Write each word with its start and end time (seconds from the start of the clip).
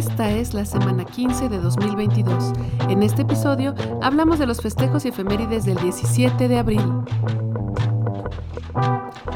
Esta 0.00 0.30
es 0.30 0.54
la 0.54 0.64
semana 0.64 1.04
15 1.04 1.50
de 1.50 1.58
2022. 1.58 2.52
En 2.88 3.02
este 3.02 3.20
episodio 3.20 3.74
hablamos 4.00 4.38
de 4.38 4.46
los 4.46 4.62
festejos 4.62 5.04
y 5.04 5.08
efemérides 5.08 5.66
del 5.66 5.76
17 5.76 6.48
de 6.48 6.58
abril. 6.58 6.80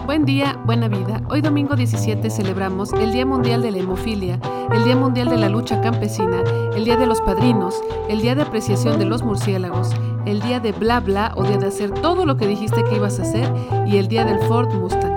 Buen 0.07 0.25
día, 0.25 0.59
buena 0.65 0.89
vida. 0.89 1.21
Hoy 1.29 1.43
domingo 1.43 1.77
17 1.77 2.31
celebramos 2.31 2.95
el 2.95 3.13
Día 3.13 3.27
Mundial 3.27 3.61
de 3.61 3.73
la 3.73 3.79
Hemofilia, 3.81 4.41
el 4.73 4.85
Día 4.85 4.97
Mundial 4.97 5.29
de 5.29 5.37
la 5.37 5.51
Lucha 5.51 5.83
Campesina, 5.83 6.43
el 6.75 6.87
Día 6.87 6.97
de 6.97 7.09
los 7.09 7.21
Padrinos, 7.21 7.75
el 8.09 8.23
Día 8.23 8.35
de 8.35 8.41
Apreciación 8.41 8.99
de 8.99 9.05
los 9.05 9.23
Murciélagos, 9.23 9.91
el 10.25 10.41
Día 10.41 10.61
de 10.61 10.73
Bla 10.73 11.01
Bla 11.01 11.35
o 11.37 11.45
Día 11.45 11.59
de 11.59 11.67
hacer 11.67 11.91
todo 11.91 12.25
lo 12.25 12.39
que 12.39 12.47
dijiste 12.47 12.85
que 12.85 12.97
ibas 12.97 13.19
a 13.19 13.23
hacer 13.25 13.53
y 13.87 13.99
el 13.99 14.09
Día 14.09 14.25
del 14.25 14.39
Ford 14.49 14.73
Mustang. 14.73 15.13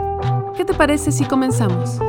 ¿Qué 0.58 0.66
te 0.66 0.74
parece 0.74 1.14
si 1.14 1.24
comenzamos? 1.24 2.00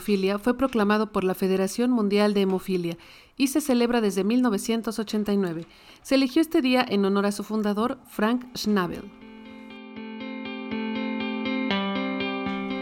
Fue 0.00 0.56
proclamado 0.56 1.12
por 1.12 1.24
la 1.24 1.34
Federación 1.34 1.90
Mundial 1.90 2.34
de 2.34 2.42
Hemofilia 2.42 2.96
y 3.36 3.48
se 3.48 3.60
celebra 3.60 4.00
desde 4.00 4.24
1989. 4.24 5.66
Se 6.02 6.14
eligió 6.14 6.40
este 6.40 6.62
día 6.62 6.84
en 6.88 7.04
honor 7.04 7.26
a 7.26 7.32
su 7.32 7.44
fundador, 7.44 7.98
Frank 8.08 8.44
Schnabel. 8.56 9.04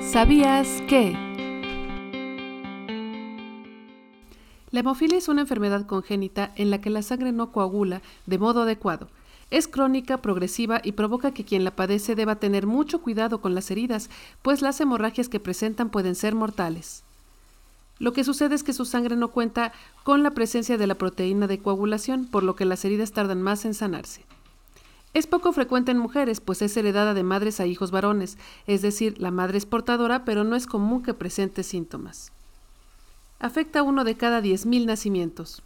¿Sabías 0.01 0.81
que? 0.89 1.13
La 4.71 4.81
hemofilia 4.81 5.19
es 5.19 5.29
una 5.29 5.41
enfermedad 5.41 5.87
congénita 5.87 6.53
en 6.57 6.71
la 6.71 6.81
que 6.81 6.91
la 6.91 7.03
sangre 7.03 7.33
no 7.33 7.53
coagula 7.53 8.01
de 8.27 8.39
modo 8.39 8.63
adecuado. 8.63 9.09
Es 9.51 9.67
crónica, 9.67 10.21
progresiva 10.21 10.81
y 10.85 10.93
provoca 10.93 11.33
que 11.33 11.45
quien 11.45 11.65
la 11.65 11.75
padece 11.75 12.15
deba 12.15 12.37
tener 12.37 12.67
mucho 12.67 13.01
cuidado 13.01 13.41
con 13.41 13.55
las 13.55 13.71
heridas, 13.71 14.11
pues 14.43 14.61
las 14.61 14.81
hemorragias 14.81 15.29
que 15.29 15.41
presentan 15.41 15.91
pueden 15.91 16.15
ser 16.15 16.35
mortales. 16.35 17.05
Lo 17.99 18.13
que 18.13 18.25
sucede 18.25 18.55
es 18.55 18.63
que 18.63 18.73
su 18.73 18.85
sangre 18.85 19.17
no 19.17 19.29
cuenta 19.29 19.73
con 20.05 20.23
la 20.23 20.31
presencia 20.31 20.79
de 20.79 20.87
la 20.87 20.95
proteína 20.95 21.47
de 21.47 21.59
coagulación, 21.59 22.27
por 22.27 22.43
lo 22.43 22.55
que 22.55 22.65
las 22.65 22.85
heridas 22.85 23.13
tardan 23.13 23.43
más 23.43 23.65
en 23.65 23.75
sanarse. 23.75 24.25
Es 25.15 25.27
poco 25.27 25.53
frecuente 25.53 25.91
en 25.91 25.99
mujeres, 25.99 26.41
pues 26.41 26.63
es 26.63 26.77
heredada 26.77 27.15
de 27.15 27.23
madres 27.23 27.61
a 27.61 27.67
hijos 27.67 27.91
varones, 27.91 28.39
es 28.67 28.83
decir, 28.83 29.19
la 29.19 29.31
madre 29.31 29.59
es 29.59 29.67
portadora, 29.67 30.25
pero 30.25 30.45
no 30.45 30.55
es 30.55 30.67
común 30.67 31.03
que 31.03 31.15
presente 31.15 31.63
síntomas. 31.63 32.31
Afecta 33.41 33.81
a 33.81 33.83
uno 33.83 34.05
de 34.05 34.17
cada 34.17 34.41
10.000 34.41 34.87
nacimientos. 34.87 35.63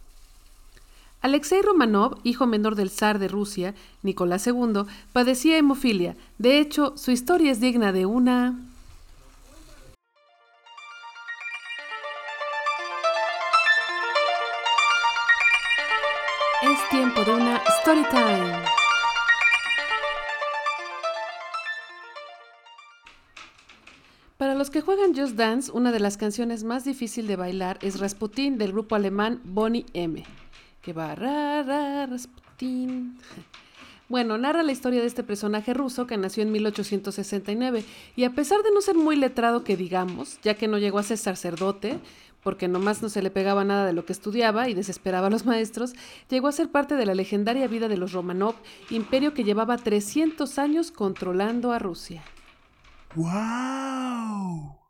Alexei 1.21 1.61
Romanov, 1.61 2.17
hijo 2.23 2.47
menor 2.47 2.75
del 2.75 2.89
zar 2.89 3.17
de 3.17 3.27
Rusia, 3.27 3.75
Nicolás 4.01 4.45
II, 4.45 4.83
padecía 5.13 5.57
hemofilia. 5.57 6.17
De 6.37 6.59
hecho, 6.59 6.93
su 6.97 7.11
historia 7.11 7.51
es 7.51 7.59
digna 7.59 7.91
de 7.91 8.05
una... 8.05 8.59
que 24.73 24.81
juegan 24.81 25.15
Just 25.15 25.35
Dance, 25.35 25.71
una 25.71 25.91
de 25.91 25.99
las 25.99 26.17
canciones 26.17 26.63
más 26.63 26.83
difíciles 26.83 27.27
de 27.27 27.35
bailar 27.35 27.77
es 27.83 27.99
Rasputin 27.99 28.57
del 28.57 28.71
grupo 28.71 28.95
alemán 28.95 29.39
Bonnie 29.43 29.85
M 29.93 30.23
que 30.81 30.93
va 30.93 31.15
ra, 31.15 32.05
Rasputin. 32.07 33.17
Bueno, 34.09 34.37
narra 34.37 34.61
la 34.63 34.73
historia 34.73 34.99
de 34.99 35.07
este 35.07 35.23
personaje 35.23 35.73
ruso 35.73 36.05
que 36.05 36.17
nació 36.17 36.43
en 36.43 36.51
1869 36.51 37.83
y 38.15 38.25
a 38.25 38.31
pesar 38.31 38.61
de 38.61 38.71
no 38.71 38.81
ser 38.81 38.95
muy 38.95 39.15
letrado 39.15 39.63
que 39.63 39.77
digamos, 39.77 40.39
ya 40.43 40.55
que 40.55 40.67
no 40.67 40.77
llegó 40.77 40.99
a 40.99 41.03
ser 41.03 41.17
sacerdote, 41.17 41.99
porque 42.43 42.67
nomás 42.67 43.01
no 43.01 43.09
se 43.09 43.23
le 43.23 43.31
pegaba 43.31 43.63
nada 43.63 43.87
de 43.87 43.93
lo 43.93 44.05
que 44.05 44.13
estudiaba 44.13 44.69
y 44.69 44.73
desesperaba 44.75 45.27
a 45.27 45.29
los 45.29 45.45
maestros, 45.47 45.93
llegó 46.29 46.47
a 46.47 46.51
ser 46.51 46.69
parte 46.69 46.95
de 46.95 47.05
la 47.05 47.15
legendaria 47.15 47.67
vida 47.67 47.87
de 47.87 47.97
los 47.97 48.11
Romanov, 48.11 48.55
imperio 48.89 49.33
que 49.33 49.45
llevaba 49.45 49.77
300 49.77 50.59
años 50.59 50.91
controlando 50.91 51.71
a 51.71 51.79
Rusia. 51.79 52.23
¡Wow! 53.15 54.83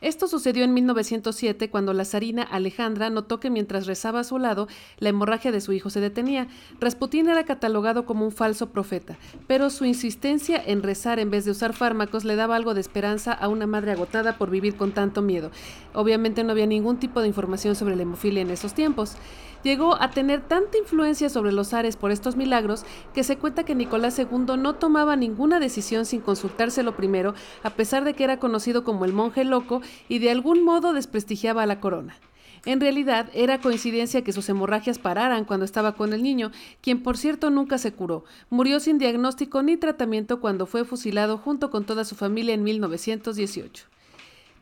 Esto 0.00 0.28
sucedió 0.28 0.62
en 0.62 0.74
1907 0.74 1.70
cuando 1.70 1.92
la 1.92 2.04
zarina 2.04 2.44
Alejandra 2.44 3.10
notó 3.10 3.40
que 3.40 3.50
mientras 3.50 3.86
rezaba 3.86 4.20
a 4.20 4.24
su 4.24 4.38
lado, 4.38 4.68
la 4.98 5.08
hemorragia 5.08 5.50
de 5.50 5.60
su 5.60 5.72
hijo 5.72 5.90
se 5.90 5.98
detenía. 5.98 6.46
Rasputín 6.78 7.28
era 7.28 7.44
catalogado 7.44 8.06
como 8.06 8.24
un 8.24 8.30
falso 8.30 8.70
profeta, 8.70 9.18
pero 9.48 9.70
su 9.70 9.84
insistencia 9.84 10.62
en 10.64 10.84
rezar 10.84 11.18
en 11.18 11.30
vez 11.30 11.44
de 11.44 11.50
usar 11.50 11.72
fármacos 11.72 12.24
le 12.24 12.36
daba 12.36 12.54
algo 12.54 12.74
de 12.74 12.80
esperanza 12.80 13.32
a 13.32 13.48
una 13.48 13.66
madre 13.66 13.90
agotada 13.90 14.38
por 14.38 14.50
vivir 14.50 14.76
con 14.76 14.92
tanto 14.92 15.20
miedo. 15.20 15.50
Obviamente 15.94 16.44
no 16.44 16.52
había 16.52 16.66
ningún 16.66 16.98
tipo 16.98 17.20
de 17.20 17.26
información 17.26 17.74
sobre 17.74 17.96
la 17.96 18.02
hemofilia 18.02 18.42
en 18.42 18.50
esos 18.50 18.74
tiempos 18.74 19.16
llegó 19.62 20.00
a 20.00 20.10
tener 20.10 20.40
tanta 20.40 20.78
influencia 20.78 21.28
sobre 21.28 21.52
los 21.52 21.68
zares 21.70 21.96
por 21.96 22.10
estos 22.10 22.36
milagros 22.36 22.84
que 23.14 23.24
se 23.24 23.36
cuenta 23.38 23.64
que 23.64 23.74
Nicolás 23.74 24.18
II 24.18 24.56
no 24.58 24.74
tomaba 24.74 25.16
ninguna 25.16 25.60
decisión 25.60 26.04
sin 26.06 26.20
consultárselo 26.20 26.96
primero, 26.96 27.34
a 27.62 27.70
pesar 27.70 28.04
de 28.04 28.14
que 28.14 28.24
era 28.24 28.38
conocido 28.38 28.84
como 28.84 29.04
el 29.04 29.12
monje 29.12 29.44
loco 29.44 29.82
y 30.08 30.18
de 30.18 30.30
algún 30.30 30.64
modo 30.64 30.92
desprestigiaba 30.92 31.62
a 31.62 31.66
la 31.66 31.80
corona. 31.80 32.16
En 32.64 32.80
realidad 32.80 33.30
era 33.34 33.60
coincidencia 33.60 34.22
que 34.22 34.32
sus 34.32 34.48
hemorragias 34.48 34.98
pararan 34.98 35.44
cuando 35.44 35.64
estaba 35.64 35.94
con 35.94 36.12
el 36.12 36.22
niño, 36.22 36.50
quien 36.80 37.02
por 37.02 37.16
cierto 37.16 37.50
nunca 37.50 37.78
se 37.78 37.92
curó. 37.92 38.24
Murió 38.50 38.80
sin 38.80 38.98
diagnóstico 38.98 39.62
ni 39.62 39.76
tratamiento 39.76 40.40
cuando 40.40 40.66
fue 40.66 40.84
fusilado 40.84 41.38
junto 41.38 41.70
con 41.70 41.84
toda 41.84 42.04
su 42.04 42.14
familia 42.14 42.54
en 42.54 42.64
1918. 42.64 43.86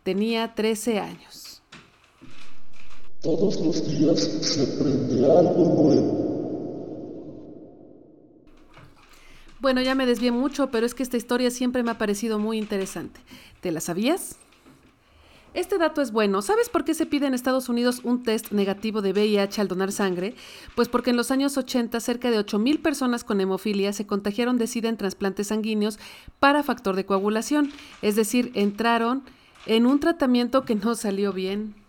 Tenía 0.03 0.55
13 0.55 1.01
años. 1.01 1.46
Todos 3.27 3.61
los 3.61 3.89
días 3.89 4.21
se 4.21 4.63
aprende 4.63 5.27
algo 5.29 5.83
nuevo. 5.83 6.27
Bueno, 9.59 9.83
ya 9.83 9.97
me 9.97 10.07
desvié 10.07 10.31
mucho, 10.31 10.71
pero 10.71 10.87
es 10.87 10.95
que 10.95 11.03
esta 11.03 11.17
historia 11.17 11.51
siempre 11.51 11.83
me 11.83 11.91
ha 11.91 11.99
parecido 11.99 12.39
muy 12.39 12.57
interesante. 12.57 13.19
¿Te 13.61 13.73
la 13.73 13.81
sabías? 13.81 14.37
Este 15.55 15.77
dato 15.77 16.03
es 16.03 16.13
bueno. 16.13 16.41
¿Sabes 16.41 16.69
por 16.69 16.85
qué 16.85 16.95
se 16.95 17.05
pide 17.05 17.27
en 17.27 17.35
Estados 17.35 17.69
Unidos 17.69 18.01
un 18.05 18.23
test 18.23 18.53
negativo 18.53 19.03
de 19.03 19.11
VIH 19.11 19.61
al 19.61 19.67
donar 19.67 19.91
sangre? 19.91 20.37
Pues 20.77 20.87
porque 20.87 21.11
en 21.11 21.17
los 21.17 21.33
años 21.33 21.57
80 21.57 21.99
cerca 21.99 22.31
de 22.31 22.39
8.000 22.39 22.81
personas 22.81 23.25
con 23.25 23.41
hemofilia 23.41 23.93
se 23.93 24.07
contagiaron 24.07 24.57
de 24.57 24.69
SIDA 24.69 24.89
en 24.89 24.99
trasplantes 24.99 25.49
sanguíneos 25.49 25.99
para 26.39 26.63
factor 26.63 26.95
de 26.95 27.07
coagulación. 27.07 27.73
Es 28.03 28.15
decir, 28.15 28.53
entraron 28.55 29.25
en 29.67 29.85
un 29.85 29.99
tratamiento 29.99 30.65
que 30.65 30.77
no 30.77 30.95
salió 30.95 31.33
bien. 31.33 31.86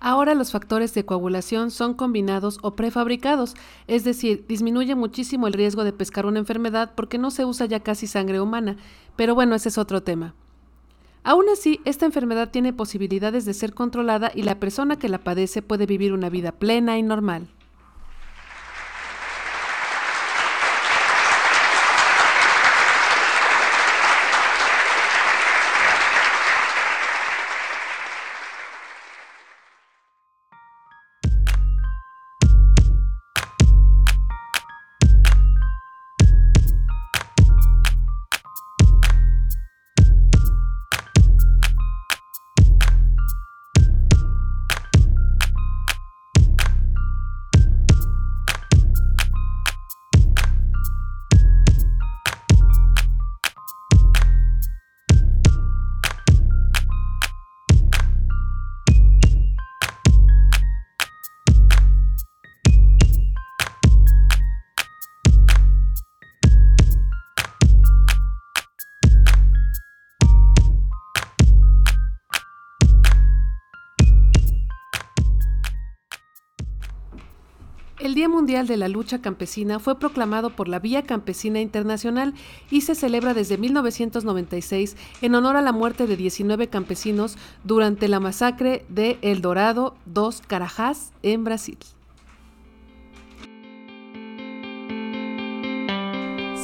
Ahora 0.00 0.34
los 0.34 0.52
factores 0.52 0.94
de 0.94 1.04
coagulación 1.04 1.70
son 1.70 1.94
combinados 1.94 2.58
o 2.62 2.76
prefabricados, 2.76 3.54
es 3.88 4.04
decir, 4.04 4.46
disminuye 4.48 4.94
muchísimo 4.94 5.46
el 5.46 5.52
riesgo 5.52 5.84
de 5.84 5.92
pescar 5.92 6.24
una 6.24 6.38
enfermedad 6.38 6.92
porque 6.94 7.18
no 7.18 7.30
se 7.30 7.44
usa 7.44 7.66
ya 7.66 7.80
casi 7.80 8.06
sangre 8.06 8.40
humana, 8.40 8.76
pero 9.16 9.34
bueno, 9.34 9.54
ese 9.54 9.68
es 9.68 9.76
otro 9.76 10.02
tema. 10.02 10.34
Aún 11.24 11.46
así, 11.52 11.80
esta 11.84 12.06
enfermedad 12.06 12.50
tiene 12.50 12.72
posibilidades 12.72 13.44
de 13.44 13.54
ser 13.54 13.74
controlada 13.74 14.30
y 14.34 14.44
la 14.44 14.60
persona 14.60 14.98
que 14.98 15.08
la 15.08 15.18
padece 15.18 15.62
puede 15.62 15.84
vivir 15.84 16.12
una 16.12 16.30
vida 16.30 16.52
plena 16.52 16.96
y 16.96 17.02
normal. 17.02 17.48
Mundial 78.48 78.66
de 78.66 78.78
la 78.78 78.88
Lucha 78.88 79.20
Campesina 79.20 79.78
fue 79.78 79.98
proclamado 79.98 80.48
por 80.48 80.68
la 80.68 80.78
Vía 80.78 81.02
Campesina 81.02 81.60
Internacional 81.60 82.32
y 82.70 82.80
se 82.80 82.94
celebra 82.94 83.34
desde 83.34 83.58
1996 83.58 84.96
en 85.20 85.34
honor 85.34 85.56
a 85.56 85.60
la 85.60 85.72
muerte 85.72 86.06
de 86.06 86.16
19 86.16 86.68
campesinos 86.68 87.36
durante 87.62 88.08
la 88.08 88.20
masacre 88.20 88.86
de 88.88 89.18
El 89.20 89.42
Dorado 89.42 89.96
dos 90.06 90.40
Carajás 90.40 91.12
en 91.22 91.44
Brasil. 91.44 91.76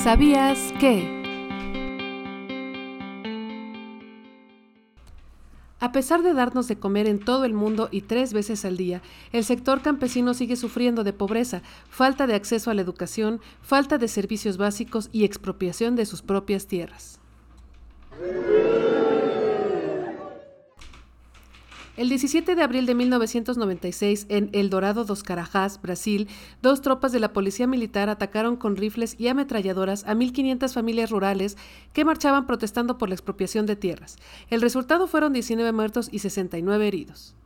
¿Sabías 0.02 0.72
que? 0.80 1.23
A 5.84 5.92
pesar 5.92 6.22
de 6.22 6.32
darnos 6.32 6.66
de 6.66 6.78
comer 6.78 7.06
en 7.06 7.18
todo 7.18 7.44
el 7.44 7.52
mundo 7.52 7.90
y 7.92 8.00
tres 8.00 8.32
veces 8.32 8.64
al 8.64 8.78
día, 8.78 9.02
el 9.32 9.44
sector 9.44 9.82
campesino 9.82 10.32
sigue 10.32 10.56
sufriendo 10.56 11.04
de 11.04 11.12
pobreza, 11.12 11.60
falta 11.90 12.26
de 12.26 12.34
acceso 12.34 12.70
a 12.70 12.74
la 12.74 12.80
educación, 12.80 13.42
falta 13.60 13.98
de 13.98 14.08
servicios 14.08 14.56
básicos 14.56 15.10
y 15.12 15.24
expropiación 15.24 15.94
de 15.94 16.06
sus 16.06 16.22
propias 16.22 16.66
tierras. 16.66 17.20
El 21.96 22.08
17 22.08 22.56
de 22.56 22.62
abril 22.62 22.86
de 22.86 22.94
1996, 22.96 24.26
en 24.28 24.50
El 24.52 24.68
Dorado 24.68 25.04
dos 25.04 25.22
Carajás, 25.22 25.80
Brasil, 25.80 26.26
dos 26.60 26.80
tropas 26.80 27.12
de 27.12 27.20
la 27.20 27.32
policía 27.32 27.68
militar 27.68 28.08
atacaron 28.08 28.56
con 28.56 28.74
rifles 28.74 29.14
y 29.16 29.28
ametralladoras 29.28 30.02
a 30.02 30.14
1.500 30.14 30.72
familias 30.72 31.10
rurales 31.10 31.56
que 31.92 32.04
marchaban 32.04 32.48
protestando 32.48 32.98
por 32.98 33.08
la 33.08 33.14
expropiación 33.14 33.66
de 33.66 33.76
tierras. 33.76 34.16
El 34.50 34.60
resultado 34.60 35.06
fueron 35.06 35.32
19 35.32 35.70
muertos 35.70 36.08
y 36.10 36.18
69 36.18 36.88
heridos. 36.88 37.36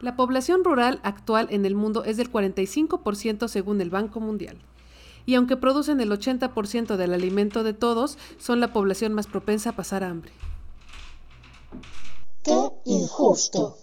La 0.00 0.14
población 0.14 0.62
rural 0.62 1.00
actual 1.02 1.48
en 1.50 1.66
el 1.66 1.74
mundo 1.74 2.04
es 2.04 2.18
del 2.18 2.30
45% 2.30 3.48
según 3.48 3.80
el 3.80 3.90
Banco 3.90 4.20
Mundial. 4.20 4.58
Y 5.24 5.34
aunque 5.34 5.56
producen 5.56 6.00
el 6.00 6.12
80% 6.12 6.94
del 6.94 7.12
alimento 7.12 7.64
de 7.64 7.72
todos, 7.72 8.18
son 8.38 8.60
la 8.60 8.72
población 8.72 9.14
más 9.14 9.26
propensa 9.26 9.70
a 9.70 9.76
pasar 9.76 10.04
hambre. 10.04 10.30
¡Qué 12.46 12.70
injusto! 12.84 13.76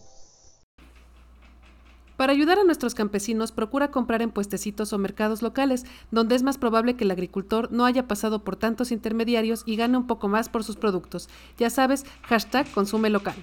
Para 2.16 2.32
ayudar 2.32 2.60
a 2.60 2.64
nuestros 2.64 2.96
campesinos, 2.96 3.52
procura 3.52 3.92
comprar 3.92 4.22
en 4.22 4.32
puestecitos 4.32 4.94
o 4.94 4.98
mercados 4.98 5.42
locales, 5.42 5.84
donde 6.12 6.36
es 6.36 6.44
más 6.44 6.58
probable 6.58 6.96
que 6.96 7.04
el 7.04 7.12
agricultor 7.12 7.74
no 7.74 7.84
haya 7.84 8.08
pasado 8.08 8.46
por 8.46 8.56
tantos 8.56 8.94
intermediarios 8.94 9.64
y 9.66 9.76
gane 9.76 9.98
un 9.98 10.08
poco 10.08 10.30
más 10.30 10.48
por 10.48 10.64
sus 10.64 10.78
productos. 10.78 11.28
Ya 11.58 11.70
sabes, 11.70 12.06
hashtag 12.22 12.72
consume 12.72 13.10
local. 13.10 13.36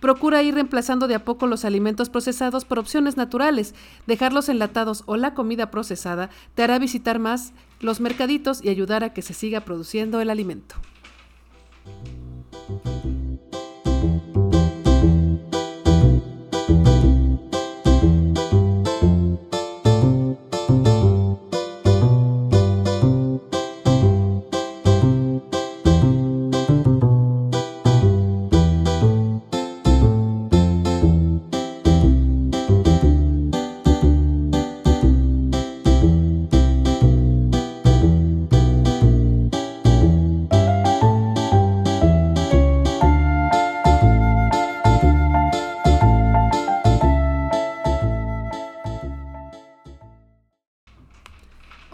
Procura 0.00 0.42
ir 0.42 0.54
reemplazando 0.54 1.06
de 1.06 1.14
a 1.14 1.24
poco 1.24 1.46
los 1.46 1.64
alimentos 1.64 2.10
procesados 2.10 2.64
por 2.64 2.80
opciones 2.80 3.16
naturales. 3.16 3.76
Dejarlos 4.08 4.48
enlatados 4.48 5.04
o 5.06 5.16
la 5.16 5.34
comida 5.34 5.70
procesada 5.70 6.30
te 6.56 6.64
hará 6.64 6.80
visitar 6.80 7.20
más 7.20 7.52
los 7.78 8.00
mercaditos 8.00 8.64
y 8.64 8.70
ayudar 8.70 9.04
a 9.04 9.12
que 9.12 9.22
se 9.22 9.34
siga 9.34 9.60
produciendo 9.60 10.20
el 10.20 10.30
alimento. 10.30 10.74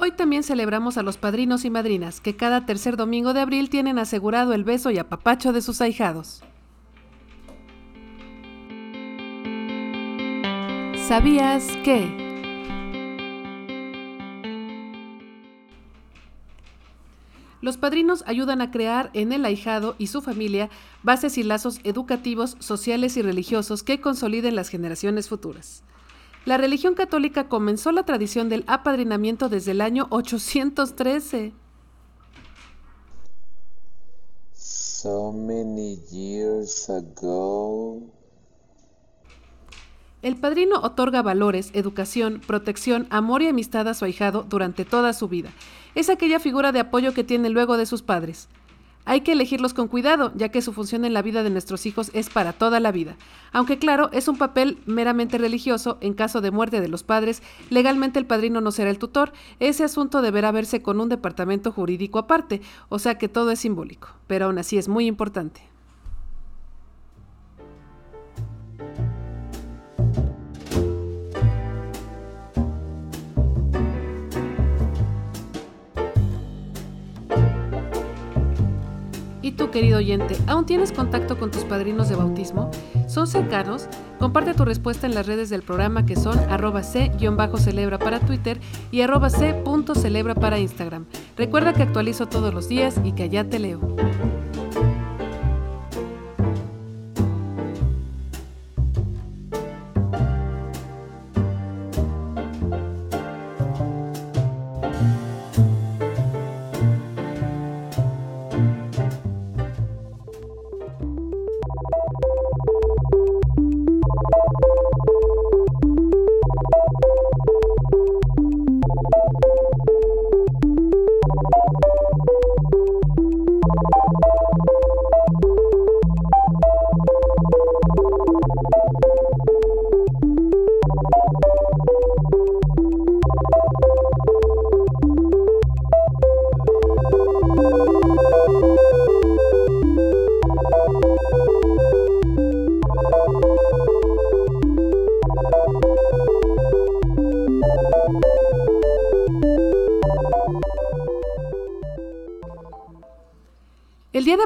Hoy 0.05 0.13
también 0.13 0.43
celebramos 0.43 0.99
a 0.99 1.03
los 1.03 1.17
padrinos 1.17 1.65
y 1.65 1.71
madrinas, 1.71 2.21
que 2.21 2.37
cada 2.37 2.67
tercer 2.67 2.99
domingo 2.99 3.33
de 3.33 3.41
abril 3.41 3.71
tienen 3.71 3.99
asegurado 3.99 4.53
el 4.53 4.63
beso 4.63 4.91
y 4.91 4.99
apapacho 4.99 5.55
de 5.55 5.63
sus 5.63 5.81
ahijados. 5.81 6.43
¿Sabías 11.09 11.65
que? 11.85 12.07
Los 17.63 17.79
padrinos 17.79 18.25
ayudan 18.27 18.61
a 18.61 18.71
crear 18.71 19.09
en 19.15 19.33
el 19.33 19.47
ahijado 19.47 19.97
y 19.97 20.09
su 20.09 20.21
familia 20.21 20.69
bases 21.03 21.39
y 21.39 21.43
lazos 21.45 21.81
educativos, 21.83 22.59
sociales 22.59 23.17
y 23.17 23.23
religiosos 23.23 23.83
que 23.83 24.03
consoliden 24.03 24.55
las 24.55 24.69
generaciones 24.69 25.31
futuras. 25.31 25.83
La 26.45 26.59
religión 26.59 26.95
católica 26.95 27.49
comenzó 27.49 27.91
la 27.91 28.03
tradición 28.03 28.51
del 28.51 28.65
apadrinamiento 28.67 29.49
desde 29.49 29.71
el 29.71 29.81
año 29.81 30.07
813. 30.11 31.55
So 34.53 35.33
many 35.33 35.97
years 36.11 36.91
ago. 36.91 38.03
El 40.21 40.37
padrino 40.37 40.81
otorga 40.81 41.23
valores, 41.23 41.71
educación, 41.75 42.41
protección, 42.47 43.07
amor 43.11 43.43
y 43.43 43.49
amistad 43.49 43.89
a 43.89 43.95
su 43.95 44.05
ahijado 44.05 44.43
durante 44.43 44.85
toda 44.85 45.13
su 45.13 45.29
vida. 45.29 45.51
Es 45.95 46.09
aquella 46.09 46.41
figura 46.41 46.73
de 46.73 46.81
apoyo 46.81 47.15
que 47.15 47.25
tiene 47.25 47.51
luego 47.51 47.77
de 47.77 47.87
sus 47.87 48.03
padres. 48.03 48.49
Hay 49.07 49.21
que 49.21 49.33
elegirlos 49.33 49.75
con 49.75 49.89
cuidado, 49.89 50.33
ya 50.35 50.49
que 50.49 50.63
su 50.63 50.73
función 50.73 51.05
en 51.05 51.13
la 51.13 51.21
vida 51.21 51.43
de 51.43 51.51
nuestros 51.51 51.85
hijos 51.85 52.11
es 52.15 52.31
para 52.31 52.55
toda 52.55 52.81
la 52.81 52.91
vida. 52.91 53.17
Aunque 53.53 53.79
claro, 53.79 54.09
es 54.13 54.29
un 54.29 54.39
papel 54.39 54.79
meramente 54.87 55.37
religioso, 55.37 55.99
en 56.01 56.15
caso 56.15 56.41
de 56.41 56.51
muerte 56.51 56.81
de 56.81 56.89
los 56.89 57.03
padres, 57.03 57.43
legalmente 57.69 58.19
el 58.19 58.27
padrino 58.27 58.63
no 58.63 58.73
será 58.73 58.89
el 58.91 58.99
tutor. 58.99 59.33
Ese 59.61 59.85
asunto 59.85 60.23
deberá 60.23 60.53
verse 60.53 60.81
con 60.81 61.01
un 61.01 61.11
departamento 61.11 61.71
jurídico 61.71 62.19
aparte, 62.19 62.63
o 62.89 62.99
sea 62.99 63.19
que 63.19 63.29
todo 63.29 63.51
es 63.51 63.61
simbólico, 63.61 64.09
pero 64.27 64.47
aún 64.47 64.59
así 64.59 64.79
es 64.79 64.89
muy 64.89 65.07
importante. 65.07 65.74
¿Y 79.45 79.53
tú, 79.53 79.71
querido 79.71 79.99
oyente, 79.99 80.39
aún 80.47 80.65
tienes 80.65 80.91
contacto 80.91 81.39
con 81.39 81.51
tus 81.51 81.65
padrinos 81.65 82.09
de 82.09 82.17
bautismo? 82.17 82.71
¿Son 83.09 83.27
cercanos? 83.27 83.89
Comparte 84.19 84.55
tu 84.55 84.65
respuesta 84.65 85.07
en 85.07 85.15
las 85.15 85.27
redes 85.27 85.51
del 85.51 85.61
programa 85.61 86.07
que 86.07 86.17
son 86.17 86.39
arroba 86.51 86.83
c-celebra 86.83 87.99
para 87.99 88.21
Twitter 88.21 88.59
y 88.91 89.03
arroba 89.03 89.29
c.celebra 89.29 90.35
para 90.35 90.59
Instagram. 90.59 91.05
Recuerda 91.37 91.75
que 91.75 91.83
actualizo 91.83 92.25
todos 92.25 92.55
los 92.55 92.71
días 92.71 92.99
y 93.05 93.13
que 93.13 93.25
allá 93.25 93.47
te 93.47 93.59
leo. 93.59 93.81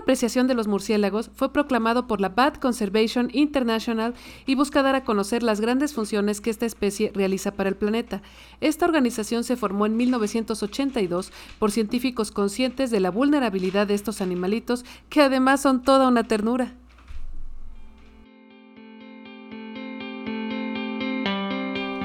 Apreciación 0.09 0.47
de 0.47 0.55
los 0.55 0.69
Murciélagos 0.69 1.31
fue 1.35 1.53
proclamado 1.53 2.07
por 2.07 2.23
la 2.23 2.31
Bat 2.31 2.59
Conservation 2.59 3.29
International 3.35 4.15
y 4.47 4.55
busca 4.55 4.83
dar 4.83 4.95
a 4.95 5.05
conocer 5.05 5.43
las 5.43 5.61
grandes 5.61 5.93
funciones 5.93 6.41
que 6.41 6.49
esta 6.49 6.65
especie 6.65 7.13
realiza 7.15 7.51
para 7.51 7.69
el 7.69 7.77
planeta. 7.77 8.23
Esta 8.63 8.87
organización 8.87 9.45
se 9.45 9.59
formó 9.59 9.85
en 9.85 9.99
1982 9.99 11.31
por 11.59 11.73
científicos 11.73 12.31
conscientes 12.31 12.91
de 12.91 13.01
la 13.01 13.11
vulnerabilidad 13.11 13.87
de 13.87 13.93
estos 13.93 14.23
animalitos 14.23 14.87
que 15.11 15.21
además 15.21 15.61
son 15.61 15.83
toda 15.83 16.09
una 16.09 16.25
ternura. 16.25 16.73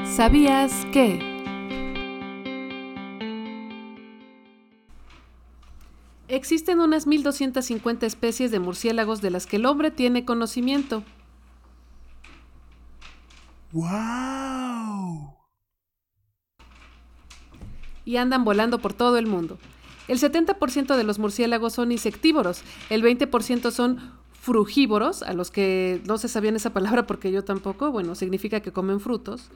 ¿Sabías 0.04 0.86
que? 0.92 1.33
Existen 6.28 6.80
unas 6.80 7.06
1250 7.06 8.06
especies 8.06 8.50
de 8.52 8.60
murciélagos 8.60 9.22
de 9.22 9.30
las 9.30 9.46
que 9.46 9.58
el 9.58 9.66
hombre 9.66 9.92
tiene 9.92 10.26
conocimiento. 10.26 11.04
¡Wow! 13.72 15.36
Y 18.06 18.18
andan 18.18 18.46
volando 18.46 18.80
por 18.80 18.94
todo 18.94 19.18
el 19.18 19.28
mundo. 19.28 19.58
El 20.08 20.20
70% 20.20 20.96
de 20.96 21.04
los 21.04 21.20
murciélagos 21.20 21.74
son 21.74 21.92
insectívoros, 21.92 22.62
el 22.90 23.04
20% 23.04 23.72
son 23.72 24.14
frugívoros, 24.44 25.24
a 25.24 25.32
los 25.32 25.52
que 25.52 26.02
no 26.06 26.18
se 26.18 26.28
sabían 26.28 26.58
esa 26.58 26.74
palabra 26.74 27.08
porque 27.08 27.32
yo 27.32 27.46
tampoco, 27.46 27.94
bueno, 27.94 28.14
significa 28.14 28.60
que 28.60 28.74
comen 28.74 29.00
frutos, 29.00 29.50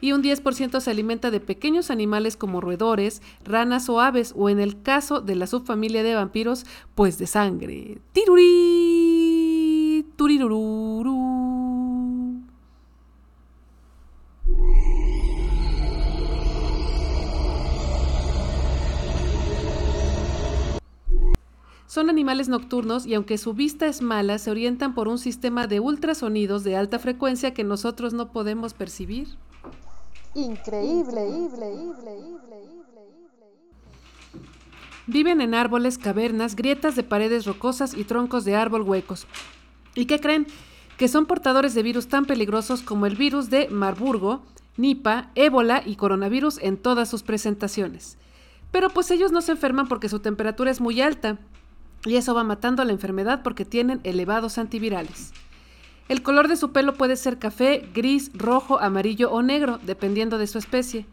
y 0.00 0.12
un 0.12 0.22
10% 0.22 0.80
se 0.80 0.90
alimenta 0.90 1.30
de 1.30 1.40
pequeños 1.40 1.90
animales 1.90 2.38
como 2.38 2.62
roedores, 2.62 3.20
ranas 3.44 3.90
o 3.90 4.00
aves, 4.00 4.32
o 4.34 4.48
en 4.48 4.58
el 4.58 4.80
caso 4.80 5.20
de 5.20 5.34
la 5.36 5.46
subfamilia 5.46 6.02
de 6.02 6.14
vampiros, 6.14 6.64
pues 6.94 7.18
de 7.18 7.26
sangre. 7.26 7.98
Tirurí, 8.14 10.06
turirurú. 10.16 10.69
Animales 22.30 22.48
nocturnos 22.48 23.06
y 23.06 23.14
aunque 23.14 23.38
su 23.38 23.54
vista 23.54 23.88
es 23.88 24.02
mala, 24.02 24.38
se 24.38 24.52
orientan 24.52 24.94
por 24.94 25.08
un 25.08 25.18
sistema 25.18 25.66
de 25.66 25.80
ultrasonidos 25.80 26.62
de 26.62 26.76
alta 26.76 27.00
frecuencia 27.00 27.52
que 27.52 27.64
nosotros 27.64 28.14
no 28.14 28.30
podemos 28.30 28.72
percibir. 28.72 29.26
Increíble, 30.36 31.26
Viven 35.08 35.40
en 35.40 35.54
árboles, 35.56 35.98
cavernas, 35.98 36.54
grietas 36.54 36.94
de 36.94 37.02
paredes 37.02 37.46
rocosas 37.46 37.94
y 37.96 38.04
troncos 38.04 38.44
de 38.44 38.54
árbol 38.54 38.82
huecos. 38.82 39.26
¿Y 39.96 40.06
qué 40.06 40.20
creen? 40.20 40.46
Que 40.98 41.08
son 41.08 41.26
portadores 41.26 41.74
de 41.74 41.82
virus 41.82 42.06
tan 42.06 42.26
peligrosos 42.26 42.82
como 42.82 43.06
el 43.06 43.16
virus 43.16 43.50
de 43.50 43.68
Marburgo, 43.70 44.44
Nipah, 44.76 45.32
ébola 45.34 45.82
y 45.84 45.96
coronavirus 45.96 46.58
en 46.62 46.76
todas 46.76 47.08
sus 47.08 47.24
presentaciones. 47.24 48.18
Pero 48.70 48.88
pues 48.90 49.10
ellos 49.10 49.32
no 49.32 49.40
se 49.40 49.50
enferman 49.50 49.88
porque 49.88 50.08
su 50.08 50.20
temperatura 50.20 50.70
es 50.70 50.80
muy 50.80 51.00
alta 51.00 51.40
y 52.04 52.16
eso 52.16 52.34
va 52.34 52.44
matando 52.44 52.84
la 52.84 52.92
enfermedad 52.92 53.42
porque 53.42 53.64
tienen 53.64 54.00
elevados 54.04 54.58
antivirales. 54.58 55.32
El 56.08 56.22
color 56.22 56.48
de 56.48 56.56
su 56.56 56.72
pelo 56.72 56.94
puede 56.94 57.16
ser 57.16 57.38
café, 57.38 57.88
gris, 57.94 58.32
rojo, 58.34 58.80
amarillo 58.80 59.30
o 59.30 59.42
negro, 59.42 59.78
dependiendo 59.84 60.38
de 60.38 60.46
su 60.46 60.58
especie. 60.58 61.06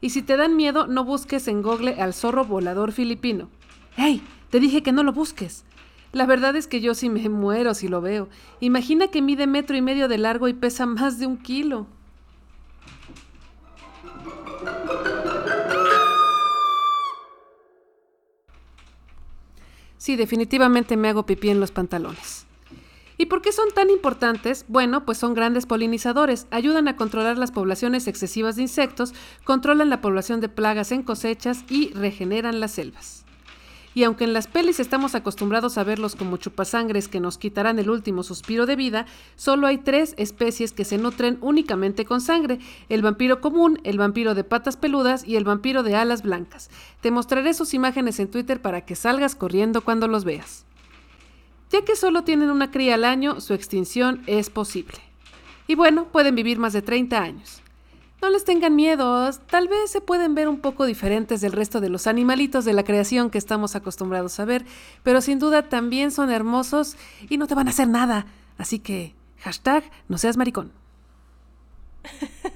Y 0.00 0.10
si 0.10 0.22
te 0.22 0.36
dan 0.36 0.54
miedo, 0.54 0.86
no 0.86 1.04
busques 1.04 1.48
en 1.48 1.62
Google 1.62 2.00
al 2.00 2.14
zorro 2.14 2.44
volador 2.44 2.92
filipino. 2.92 3.48
¡Hey! 3.96 4.22
Te 4.50 4.60
dije 4.60 4.84
que 4.84 4.92
no 4.92 5.02
lo 5.02 5.12
busques. 5.12 5.64
La 6.12 6.26
verdad 6.26 6.54
es 6.54 6.68
que 6.68 6.80
yo 6.80 6.94
sí 6.94 7.08
me 7.10 7.28
muero 7.28 7.74
si 7.74 7.88
lo 7.88 8.00
veo. 8.00 8.28
Imagina 8.60 9.08
que 9.08 9.22
mide 9.22 9.48
metro 9.48 9.76
y 9.76 9.82
medio 9.82 10.06
de 10.06 10.18
largo 10.18 10.46
y 10.46 10.54
pesa 10.54 10.86
más 10.86 11.18
de 11.18 11.26
un 11.26 11.36
kilo. 11.36 11.88
Sí, 20.04 20.16
definitivamente 20.16 20.98
me 20.98 21.08
hago 21.08 21.24
pipí 21.24 21.48
en 21.48 21.60
los 21.60 21.70
pantalones. 21.70 22.44
¿Y 23.16 23.24
por 23.24 23.40
qué 23.40 23.52
son 23.52 23.70
tan 23.74 23.88
importantes? 23.88 24.66
Bueno, 24.68 25.06
pues 25.06 25.16
son 25.16 25.32
grandes 25.32 25.64
polinizadores, 25.64 26.46
ayudan 26.50 26.88
a 26.88 26.96
controlar 26.96 27.38
las 27.38 27.52
poblaciones 27.52 28.06
excesivas 28.06 28.56
de 28.56 28.60
insectos, 28.60 29.14
controlan 29.44 29.88
la 29.88 30.02
población 30.02 30.42
de 30.42 30.50
plagas 30.50 30.92
en 30.92 31.04
cosechas 31.04 31.64
y 31.70 31.88
regeneran 31.94 32.60
las 32.60 32.72
selvas. 32.72 33.24
Y 33.94 34.02
aunque 34.02 34.24
en 34.24 34.32
las 34.32 34.48
pelis 34.48 34.80
estamos 34.80 35.14
acostumbrados 35.14 35.78
a 35.78 35.84
verlos 35.84 36.16
como 36.16 36.36
chupasangres 36.36 37.06
que 37.06 37.20
nos 37.20 37.38
quitarán 37.38 37.78
el 37.78 37.88
último 37.88 38.24
suspiro 38.24 38.66
de 38.66 38.74
vida, 38.74 39.06
solo 39.36 39.68
hay 39.68 39.78
tres 39.78 40.14
especies 40.18 40.72
que 40.72 40.84
se 40.84 40.98
nutren 40.98 41.38
únicamente 41.40 42.04
con 42.04 42.20
sangre, 42.20 42.58
el 42.88 43.02
vampiro 43.02 43.40
común, 43.40 43.80
el 43.84 43.98
vampiro 43.98 44.34
de 44.34 44.42
patas 44.42 44.76
peludas 44.76 45.24
y 45.26 45.36
el 45.36 45.44
vampiro 45.44 45.84
de 45.84 45.94
alas 45.94 46.22
blancas. 46.22 46.70
Te 47.00 47.12
mostraré 47.12 47.54
sus 47.54 47.72
imágenes 47.72 48.18
en 48.18 48.30
Twitter 48.30 48.60
para 48.60 48.84
que 48.84 48.96
salgas 48.96 49.36
corriendo 49.36 49.82
cuando 49.82 50.08
los 50.08 50.24
veas. 50.24 50.64
Ya 51.70 51.84
que 51.84 51.96
solo 51.96 52.24
tienen 52.24 52.50
una 52.50 52.70
cría 52.70 52.94
al 52.96 53.04
año, 53.04 53.40
su 53.40 53.54
extinción 53.54 54.22
es 54.26 54.50
posible. 54.50 54.98
Y 55.66 55.76
bueno, 55.76 56.06
pueden 56.06 56.34
vivir 56.34 56.58
más 56.58 56.72
de 56.72 56.82
30 56.82 57.20
años. 57.20 57.63
No 58.24 58.30
les 58.30 58.44
tengan 58.44 58.74
miedo, 58.74 59.30
tal 59.50 59.68
vez 59.68 59.90
se 59.90 60.00
pueden 60.00 60.34
ver 60.34 60.48
un 60.48 60.58
poco 60.58 60.86
diferentes 60.86 61.42
del 61.42 61.52
resto 61.52 61.82
de 61.82 61.90
los 61.90 62.06
animalitos 62.06 62.64
de 62.64 62.72
la 62.72 62.82
creación 62.82 63.28
que 63.28 63.36
estamos 63.36 63.76
acostumbrados 63.76 64.40
a 64.40 64.46
ver, 64.46 64.64
pero 65.02 65.20
sin 65.20 65.38
duda 65.38 65.68
también 65.68 66.10
son 66.10 66.30
hermosos 66.30 66.96
y 67.28 67.36
no 67.36 67.46
te 67.46 67.54
van 67.54 67.66
a 67.66 67.72
hacer 67.72 67.86
nada. 67.86 68.24
Así 68.56 68.78
que, 68.78 69.14
hashtag, 69.40 69.84
no 70.08 70.16
seas 70.16 70.38
maricón. 70.38 70.72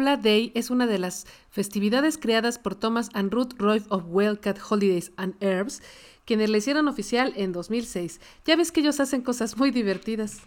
El 0.00 0.06
Bla 0.06 0.16
Bla 0.16 0.22
Day 0.22 0.50
es 0.54 0.70
una 0.70 0.86
de 0.86 0.98
las 0.98 1.26
festividades 1.50 2.16
creadas 2.16 2.58
por 2.58 2.74
Thomas 2.74 3.10
and 3.12 3.30
Ruth 3.30 3.52
Roy 3.58 3.82
of 3.90 4.04
Wildcat 4.06 4.58
Holidays 4.66 5.12
and 5.18 5.34
Herbs, 5.40 5.82
quienes 6.24 6.48
la 6.48 6.56
hicieron 6.56 6.88
oficial 6.88 7.34
en 7.36 7.52
2006. 7.52 8.18
Ya 8.46 8.56
ves 8.56 8.72
que 8.72 8.80
ellos 8.80 8.98
hacen 8.98 9.20
cosas 9.20 9.58
muy 9.58 9.70
divertidas. 9.70 10.40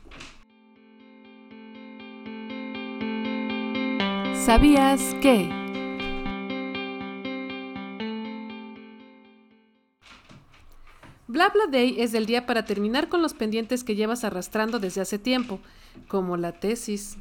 ¿Sabías 4.43 5.13
que? 5.22 5.48
Bla 11.27 11.50
Bla 11.50 11.67
Day 11.69 12.01
es 12.01 12.15
el 12.15 12.25
día 12.25 12.48
para 12.48 12.65
terminar 12.65 13.07
con 13.07 13.22
los 13.22 13.36
pendientes 13.36 13.83
que 13.83 13.95
llevas 13.95 14.24
arrastrando 14.24 14.79
desde 14.79 15.01
hace 15.01 15.19
tiempo, 15.19 15.60
como 16.07 16.38
la 16.38 16.53
tesis, 16.53 17.17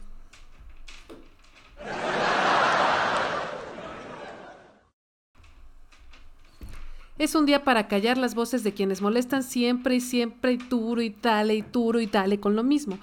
Es 7.32 7.36
un 7.36 7.46
día 7.46 7.64
para 7.64 7.88
callar 7.88 8.18
las 8.18 8.34
voces 8.34 8.62
de 8.62 8.74
quienes 8.74 9.00
molestan 9.00 9.42
siempre 9.42 9.94
y 9.94 10.02
siempre 10.02 10.52
y 10.52 10.56
duro 10.58 11.00
y 11.00 11.16
dale 11.22 11.54
y 11.54 11.62
duro 11.62 11.98
y 11.98 12.04
dale 12.04 12.38
con 12.38 12.54
lo 12.54 12.62
mismo. 12.62 12.98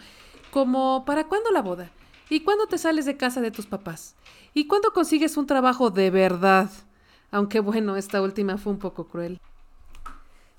Como 0.51 1.03
¿para 1.03 1.23
cuándo 1.23 1.49
la 1.49 1.63
boda? 1.63 1.89
¿Y 2.29 2.41
cuándo 2.41 2.67
te 2.67 2.77
sales 2.77 3.05
de 3.05 3.17
casa 3.17 3.41
de 3.41 3.49
tus 3.49 3.65
papás? 3.65 4.15
¿Y 4.53 4.67
cuándo 4.67 4.93
consigues 4.93 5.35
un 5.35 5.47
trabajo 5.47 5.89
de 5.89 6.11
verdad? 6.11 6.69
Aunque 7.31 7.59
bueno, 7.59 7.95
esta 7.95 8.21
última 8.21 8.59
fue 8.59 8.71
un 8.71 8.77
poco 8.77 9.07
cruel. 9.07 9.41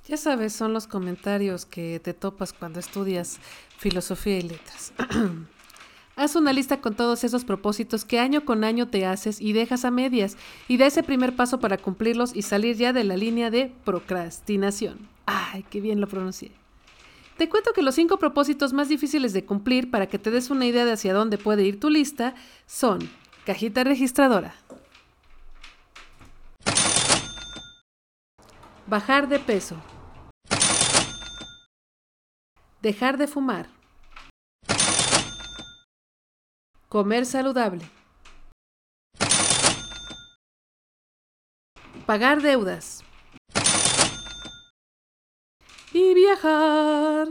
Ya 0.08 0.16
sabes, 0.16 0.52
son 0.52 0.72
los 0.72 0.88
comentarios 0.88 1.64
que 1.64 2.00
te 2.00 2.12
topas 2.12 2.52
cuando 2.52 2.80
estudias 2.80 3.38
filosofía 3.78 4.38
y 4.38 4.42
letras. 4.42 4.92
Haz 6.20 6.36
una 6.36 6.52
lista 6.52 6.82
con 6.82 6.96
todos 6.96 7.24
esos 7.24 7.46
propósitos 7.46 8.04
que 8.04 8.18
año 8.18 8.44
con 8.44 8.62
año 8.62 8.88
te 8.88 9.06
haces 9.06 9.40
y 9.40 9.54
dejas 9.54 9.86
a 9.86 9.90
medias 9.90 10.36
y 10.68 10.76
da 10.76 10.84
ese 10.84 11.02
primer 11.02 11.34
paso 11.34 11.60
para 11.60 11.78
cumplirlos 11.78 12.36
y 12.36 12.42
salir 12.42 12.76
ya 12.76 12.92
de 12.92 13.04
la 13.04 13.16
línea 13.16 13.50
de 13.50 13.72
procrastinación. 13.86 15.08
Ay, 15.24 15.64
qué 15.70 15.80
bien 15.80 15.98
lo 15.98 16.08
pronuncié. 16.08 16.52
Te 17.38 17.48
cuento 17.48 17.72
que 17.72 17.80
los 17.80 17.94
cinco 17.94 18.18
propósitos 18.18 18.74
más 18.74 18.90
difíciles 18.90 19.32
de 19.32 19.46
cumplir 19.46 19.90
para 19.90 20.08
que 20.08 20.18
te 20.18 20.30
des 20.30 20.50
una 20.50 20.66
idea 20.66 20.84
de 20.84 20.92
hacia 20.92 21.14
dónde 21.14 21.38
puede 21.38 21.64
ir 21.64 21.80
tu 21.80 21.88
lista 21.88 22.34
son 22.66 22.98
cajita 23.46 23.82
registradora, 23.82 24.54
bajar 28.86 29.26
de 29.26 29.38
peso, 29.38 29.76
dejar 32.82 33.16
de 33.16 33.26
fumar, 33.26 33.79
comer 36.90 37.24
saludable, 37.24 37.84
pagar 42.04 42.42
deudas 42.42 43.04
y 45.92 46.14
viajar. 46.14 47.28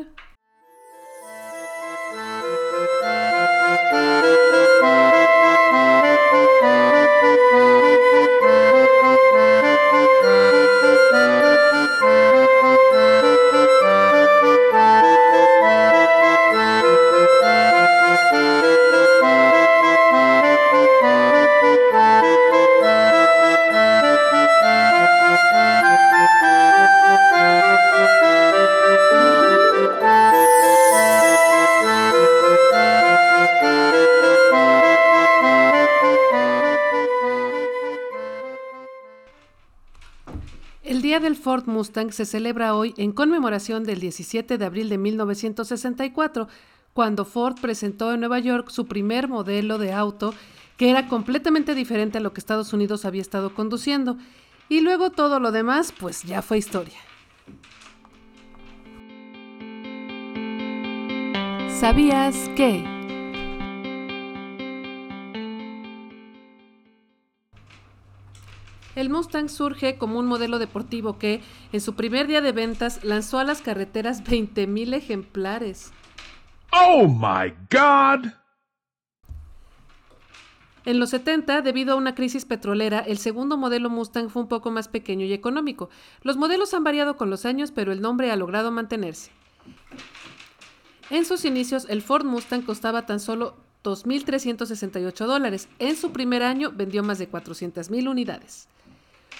Ford 41.50 41.66
Mustang 41.66 42.12
se 42.12 42.28
celebra 42.28 42.76
hoy 42.76 42.94
en 42.98 43.12
conmemoración 43.12 43.84
del 43.84 44.00
17 44.00 44.60
de 44.60 44.66
abril 44.66 44.88
de 44.88 45.00
1964, 45.00 46.48
cuando 46.94 47.26
Ford 47.26 47.56
presentó 47.60 48.14
en 48.14 48.20
Nueva 48.20 48.38
York 48.38 48.70
su 48.70 48.86
primer 48.86 49.28
modelo 49.28 49.80
de 49.80 49.92
auto 49.92 50.36
que 50.78 50.92
era 50.92 51.08
completamente 51.08 51.74
diferente 51.74 52.20
a 52.20 52.22
lo 52.22 52.34
que 52.34 52.40
Estados 52.40 52.72
Unidos 52.72 53.04
había 53.04 53.24
estado 53.24 53.56
conduciendo. 53.56 54.16
Y 54.70 54.82
luego 54.82 55.10
todo 55.10 55.40
lo 55.40 55.52
demás, 55.52 55.92
pues 55.92 56.22
ya 56.22 56.44
fue 56.44 56.60
historia. 56.60 57.00
¿Sabías 61.80 62.48
que? 62.56 62.99
El 68.96 69.10
Mustang 69.10 69.50
surge 69.50 69.98
como 69.98 70.20
un 70.20 70.26
modelo 70.26 70.60
deportivo 70.60 71.18
que, 71.18 71.42
en 71.72 71.82
su 71.82 71.96
primer 71.96 72.28
día 72.28 72.42
de 72.42 72.52
ventas, 72.52 73.04
lanzó 73.04 73.40
a 73.40 73.44
las 73.44 73.62
carreteras 73.62 74.24
20.000 74.26 74.94
ejemplares. 74.96 75.92
Oh 76.72 77.08
my 77.08 77.54
god! 77.72 78.32
En 80.86 81.00
los 81.00 81.12
70, 81.12 81.62
debido 81.62 81.94
a 81.94 81.98
una 81.98 82.16
crisis 82.16 82.46
petrolera, 82.46 83.00
el 83.00 83.18
segundo 83.18 83.58
modelo 83.58 83.90
Mustang 83.90 84.30
fue 84.30 84.42
un 84.42 84.48
poco 84.48 84.72
más 84.72 84.88
pequeño 84.88 85.26
y 85.26 85.34
económico. 85.34 85.90
Los 86.24 86.38
modelos 86.38 86.74
han 86.74 86.84
variado 86.84 87.18
con 87.18 87.30
los 87.30 87.46
años, 87.46 87.72
pero 87.72 87.92
el 87.92 88.02
nombre 88.02 88.32
ha 88.32 88.36
logrado 88.36 88.72
mantenerse. 88.72 89.30
En 91.10 91.26
sus 91.26 91.46
inicios, 91.46 91.86
el 91.90 92.02
Ford 92.02 92.26
Mustang 92.26 92.62
costaba 92.64 93.06
tan 93.06 93.20
solo 93.20 93.58
2.368 93.84 95.26
dólares. 95.26 95.70
En 95.80 95.96
su 95.96 96.12
primer 96.12 96.44
año 96.44 96.72
vendió 96.74 97.04
más 97.04 97.20
de 97.20 97.30
400.000 97.30 98.10
unidades. 98.10 98.68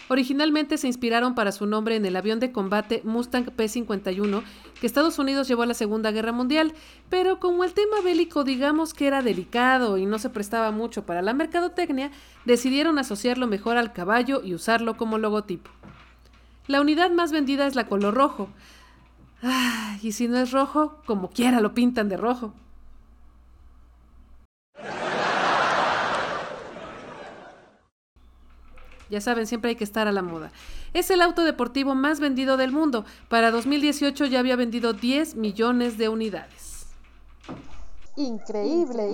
Originalmente 0.10 0.80
se 0.80 0.88
inspiraron 0.88 1.36
para 1.36 1.52
su 1.52 1.68
nombre 1.68 1.96
en 1.96 2.04
el 2.04 2.16
avión 2.16 2.40
de 2.40 2.52
combate 2.52 3.02
Mustang 3.04 3.52
P-51 3.52 4.44
que 4.82 4.88
Estados 4.88 5.20
Unidos 5.20 5.48
llevó 5.48 5.62
a 5.62 5.68
la 5.68 5.76
Segunda 5.76 6.12
Guerra 6.12 6.32
Mundial, 6.32 6.74
pero 7.10 7.40
como 7.40 7.64
el 7.64 7.74
tema 7.74 8.02
bélico 8.04 8.44
digamos 8.44 8.96
que 8.96 9.06
era 9.06 9.22
delicado 9.22 10.00
y 10.00 10.08
no 10.08 10.18
se 10.18 10.32
prestaba 10.32 10.72
mucho 10.72 11.06
para 11.06 11.22
la 11.22 11.36
mercadotecnia, 11.36 12.10
decidieron 12.46 12.98
asociarlo 12.98 13.46
mejor 13.46 13.78
al 13.78 13.94
caballo 13.94 14.42
y 14.44 14.56
usarlo 14.56 14.98
como 14.98 15.20
logotipo. 15.20 15.70
La 16.66 16.82
unidad 16.82 17.12
más 17.12 17.32
vendida 17.32 17.68
es 17.68 17.76
la 17.76 17.88
color 17.88 18.16
rojo. 18.16 18.50
Ah, 19.44 19.98
y 20.02 20.12
si 20.14 20.28
no 20.28 20.38
es 20.40 20.52
rojo, 20.52 21.02
como 21.06 21.30
quiera 21.30 21.62
lo 21.62 21.76
pintan 21.76 22.10
de 22.10 22.18
rojo. 22.18 22.54
Ya 29.10 29.22
saben, 29.22 29.48
siempre 29.48 29.70
hay 29.70 29.76
que 29.76 29.84
estar 29.84 30.08
a 30.08 30.12
la 30.12 30.22
moda. 30.22 30.52
Es 30.94 31.10
el 31.10 31.22
auto 31.22 31.44
deportivo 31.44 31.96
más 31.96 32.20
vendido 32.20 32.58
del 32.58 32.72
mundo. 32.72 33.06
Para 33.28 33.52
2018 33.52 34.26
ya 34.26 34.40
había 34.40 34.56
vendido 34.56 34.94
10 34.94 35.36
millones 35.36 35.98
de 35.98 36.10
unidades. 36.10 36.88
Increíble, 38.16 39.10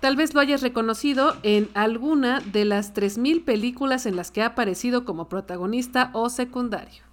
Tal 0.00 0.16
vez 0.16 0.32
lo 0.32 0.40
hayas 0.40 0.62
reconocido 0.62 1.36
en 1.42 1.68
alguna 1.74 2.40
de 2.40 2.64
las 2.64 2.94
3.000 2.94 3.44
películas 3.44 4.06
en 4.06 4.16
las 4.16 4.30
que 4.30 4.40
ha 4.40 4.46
aparecido 4.46 5.04
como 5.04 5.28
protagonista 5.28 6.10
o 6.14 6.30
secundario. 6.30 7.09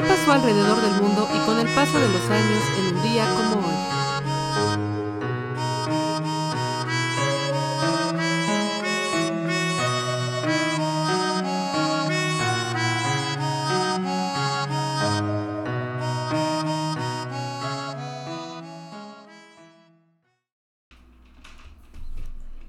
Qué 0.00 0.06
pasó 0.06 0.30
alrededor 0.30 0.80
del 0.80 1.02
mundo 1.02 1.28
y 1.34 1.44
con 1.44 1.58
el 1.58 1.66
paso 1.74 1.98
de 1.98 2.06
los 2.06 2.22
años 2.30 2.62
en 2.78 2.96
un 2.96 3.02
día 3.02 3.26
como 3.34 3.66
hoy? 3.66 3.74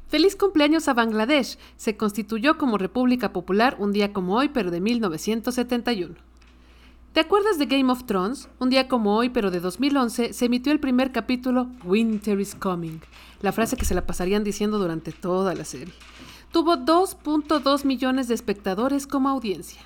Feliz 0.07 0.35
cumpleaños 0.35 0.87
a 0.87 0.95
Bangladesh. 0.95 1.59
Se 1.77 1.95
constituyó 1.95 2.57
como 2.57 2.79
República 2.79 3.31
Popular 3.31 3.75
un 3.77 3.93
día 3.93 4.13
como 4.13 4.35
hoy, 4.35 4.49
pero 4.49 4.71
de 4.71 4.81
1971. 4.81 6.28
¿Te 7.13 7.22
acuerdas 7.22 7.58
de 7.58 7.65
Game 7.65 7.91
of 7.91 8.04
Thrones? 8.06 8.50
Un 8.60 8.69
día 8.69 8.88
como 8.88 9.15
hoy, 9.15 9.30
pero 9.30 9.50
de 9.50 9.60
2011, 9.60 10.32
se 10.32 10.45
emitió 10.45 10.72
el 10.72 10.80
primer 10.80 11.12
capítulo 11.12 11.67
Winter 11.84 12.39
is 12.39 12.54
Coming, 12.54 13.00
la 13.41 13.52
frase 13.52 13.76
que 13.78 13.86
se 13.86 13.95
la 13.95 14.06
pasarían 14.06 14.43
diciendo 14.43 14.78
durante 14.78 15.12
toda 15.12 15.56
la 15.56 15.65
serie. 15.65 15.93
Tuvo 16.52 16.78
2.2 16.78 17.84
millones 17.84 18.28
de 18.28 18.36
espectadores 18.36 19.08
como 19.08 19.28
audiencia. 19.28 19.82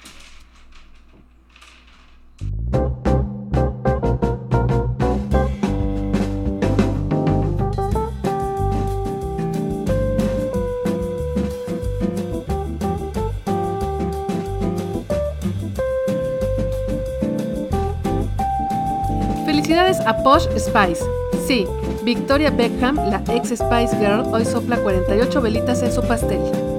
Felicidades 19.73 20.05
a 20.05 20.21
Posh 20.21 20.45
Spice. 20.55 21.03
Sí, 21.47 21.65
Victoria 22.03 22.51
Beckham, 22.51 22.95
la 23.09 23.23
ex 23.33 23.49
Spice 23.49 23.97
Girl, 23.99 24.23
hoy 24.31 24.45
sopla 24.45 24.77
48 24.77 25.41
velitas 25.41 25.81
en 25.81 25.91
su 25.91 26.03
pastel. 26.03 26.72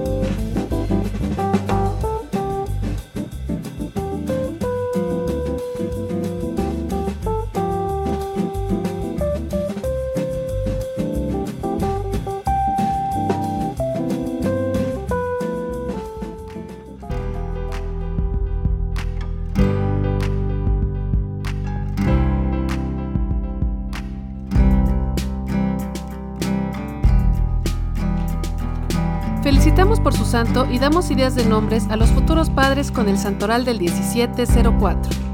Santo 30.24 30.66
y 30.70 30.78
damos 30.78 31.10
ideas 31.10 31.34
de 31.34 31.44
nombres 31.44 31.86
a 31.90 31.96
los 31.96 32.10
futuros 32.10 32.50
padres 32.50 32.90
con 32.90 33.08
el 33.08 33.18
santoral 33.18 33.64
del 33.64 33.78
1704. 33.80 35.33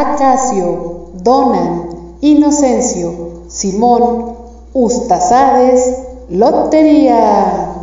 Acacio, 0.00 1.10
Donan, 1.22 2.16
Inocencio, 2.22 3.42
Simón, 3.48 4.34
Ustasades, 4.72 5.94
Lotería. 6.30 7.74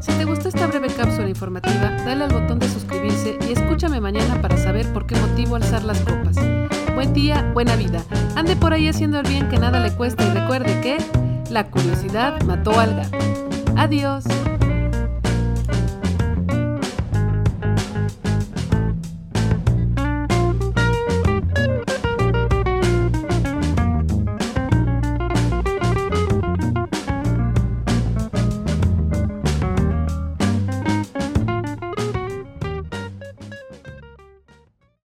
Si 0.00 0.12
te 0.12 0.24
gustó 0.24 0.50
esta 0.50 0.68
breve 0.68 0.86
cápsula 0.86 1.28
informativa, 1.28 1.90
dale 2.04 2.24
al 2.24 2.32
botón 2.32 2.60
de 2.60 2.68
suscribirse 2.68 3.38
y 3.48 3.52
escúchame 3.54 4.00
mañana 4.00 4.40
para 4.40 4.56
saber 4.56 4.92
por 4.92 5.04
qué 5.06 5.16
motivo 5.16 5.56
alzar 5.56 5.82
las 5.82 5.98
copas. 6.00 6.36
Buen 6.94 7.12
día, 7.12 7.50
buena 7.52 7.74
vida. 7.74 8.04
Ande 8.36 8.54
por 8.54 8.72
ahí 8.72 8.88
haciendo 8.88 9.18
el 9.18 9.26
bien 9.26 9.48
que 9.48 9.58
nada 9.58 9.80
le 9.80 9.92
cuesta 9.92 10.24
y 10.24 10.30
recuerde 10.30 10.80
que 10.80 10.98
la 11.50 11.68
curiosidad 11.68 12.40
mató 12.42 12.78
al 12.78 12.94
gato. 12.94 13.18
Adiós. 13.76 14.24